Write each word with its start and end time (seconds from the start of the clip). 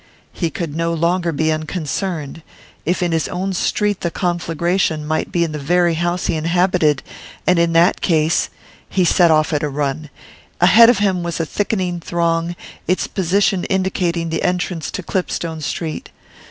He 0.33 0.49
could 0.49 0.75
no 0.75 0.95
longer 0.95 1.31
be 1.31 1.51
unconcerned. 1.51 2.41
If 2.87 3.03
in 3.03 3.11
his 3.11 3.27
own 3.27 3.53
street 3.53 3.99
the 4.01 4.09
conflagration 4.09 5.05
might 5.05 5.31
be 5.31 5.43
in 5.43 5.51
the 5.51 5.59
very 5.59 5.93
house 5.93 6.25
he 6.25 6.33
inhabited, 6.33 7.03
and 7.45 7.59
in 7.59 7.73
that 7.73 8.01
case 8.01 8.49
He 8.89 9.05
set 9.05 9.29
off 9.29 9.53
at 9.53 9.61
a 9.61 9.69
run. 9.69 10.09
Ahead 10.59 10.89
of 10.89 10.97
him 10.97 11.21
was 11.21 11.39
a 11.39 11.45
thickening 11.45 11.99
throng, 11.99 12.55
its 12.87 13.05
position 13.05 13.63
indicating 13.65 14.29
the 14.29 14.41
entrance 14.41 14.89
to 14.89 15.03
Clipstone 15.03 15.61
Street. 15.61 16.09